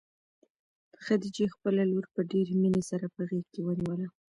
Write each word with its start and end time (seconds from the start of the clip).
خدیجې 1.03 1.45
خپله 1.53 1.81
لور 1.91 2.05
په 2.13 2.21
ډېرې 2.31 2.53
مینې 2.61 2.83
سره 2.89 3.05
په 3.13 3.21
غېږ 3.27 3.45
کې 3.53 3.61
ونیوله. 3.63 4.07